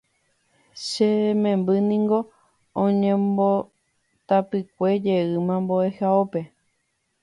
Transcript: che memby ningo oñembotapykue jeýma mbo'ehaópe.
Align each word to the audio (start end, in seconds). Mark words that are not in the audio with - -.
che 0.85 1.09
memby 1.41 1.75
ningo 1.89 2.19
oñembotapykue 2.83 4.89
jeýma 5.05 5.55
mbo'ehaópe. 5.63 6.41